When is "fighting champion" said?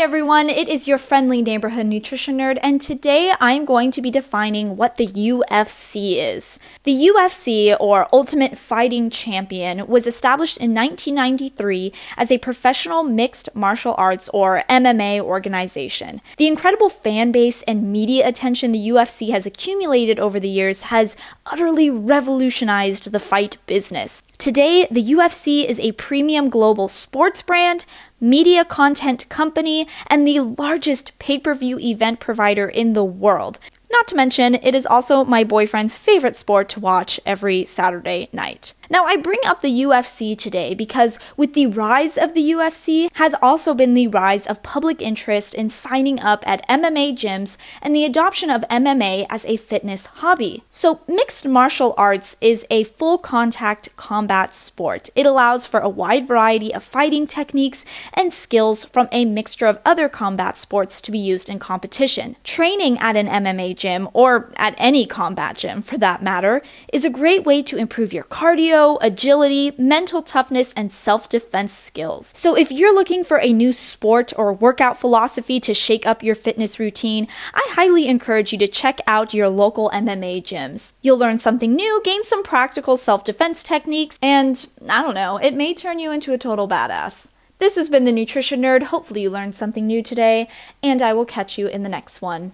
8.56-9.88